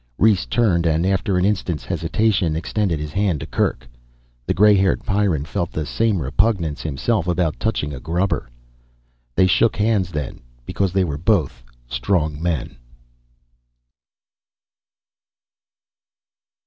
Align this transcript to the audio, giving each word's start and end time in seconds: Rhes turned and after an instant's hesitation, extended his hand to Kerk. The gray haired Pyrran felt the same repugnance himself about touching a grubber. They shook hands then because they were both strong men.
Rhes 0.17 0.47
turned 0.47 0.87
and 0.87 1.05
after 1.05 1.37
an 1.37 1.45
instant's 1.45 1.85
hesitation, 1.85 2.55
extended 2.55 2.99
his 2.99 3.11
hand 3.13 3.39
to 3.39 3.45
Kerk. 3.45 3.87
The 4.47 4.53
gray 4.55 4.73
haired 4.73 5.05
Pyrran 5.05 5.45
felt 5.45 5.71
the 5.71 5.85
same 5.85 6.19
repugnance 6.23 6.81
himself 6.81 7.27
about 7.27 7.59
touching 7.59 7.93
a 7.93 7.99
grubber. 7.99 8.49
They 9.35 9.45
shook 9.45 9.75
hands 9.75 10.09
then 10.09 10.39
because 10.65 10.91
they 10.91 11.03
were 11.03 11.19
both 11.19 11.63
strong 11.87 12.41
men. 12.41 12.77